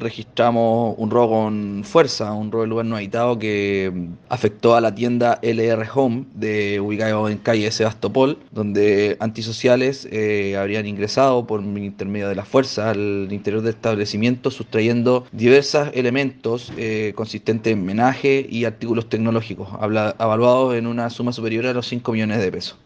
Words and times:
registramos 0.00 0.94
un 0.98 1.10
robo 1.10 1.44
con 1.44 1.84
fuerza, 1.84 2.32
un 2.32 2.50
robo 2.50 2.62
de 2.62 2.68
lugar 2.68 2.86
no 2.86 2.96
habitado 2.96 3.38
que 3.38 3.92
afectó 4.28 4.74
a 4.74 4.80
la 4.80 4.94
tienda 4.94 5.38
LR 5.42 5.86
Home, 5.94 6.24
de, 6.34 6.80
ubicado 6.80 7.28
en 7.28 7.38
calle 7.38 7.70
Sebastopol, 7.70 8.38
donde 8.50 9.16
antisociales 9.20 10.08
eh, 10.10 10.56
habrían 10.56 10.86
ingresado 10.86 11.46
por 11.46 11.62
intermedio 11.62 12.28
de 12.28 12.34
la 12.34 12.44
fuerza 12.44 12.90
al 12.90 13.28
interior 13.30 13.62
del 13.62 13.74
establecimiento, 13.74 14.50
sustrayendo 14.50 15.26
diversos 15.32 15.88
elementos 15.94 16.72
eh, 16.76 17.12
consistentes 17.14 17.72
en 17.72 17.84
menaje 17.84 18.46
y 18.48 18.64
artículos 18.64 19.08
tecnológicos, 19.08 19.68
habla, 19.78 20.16
evaluados 20.18 20.74
en 20.74 20.86
una 20.86 21.10
suma 21.10 21.32
superior 21.32 21.66
a 21.66 21.72
los 21.72 21.86
5 21.86 22.12
millones 22.12 22.40
de 22.40 22.52
pesos. 22.52 22.78